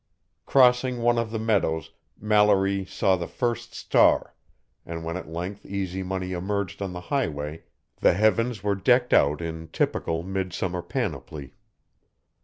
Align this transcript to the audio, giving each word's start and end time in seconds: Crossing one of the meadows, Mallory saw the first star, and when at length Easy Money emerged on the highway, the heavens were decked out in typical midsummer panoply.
Crossing 0.47 1.03
one 1.03 1.19
of 1.19 1.29
the 1.29 1.37
meadows, 1.37 1.91
Mallory 2.19 2.85
saw 2.85 3.15
the 3.15 3.27
first 3.27 3.75
star, 3.75 4.33
and 4.83 5.05
when 5.05 5.15
at 5.15 5.29
length 5.29 5.63
Easy 5.63 6.01
Money 6.01 6.31
emerged 6.31 6.81
on 6.81 6.91
the 6.91 7.01
highway, 7.13 7.65
the 7.97 8.13
heavens 8.13 8.63
were 8.63 8.73
decked 8.73 9.13
out 9.13 9.41
in 9.43 9.67
typical 9.67 10.23
midsummer 10.23 10.81
panoply. 10.81 11.53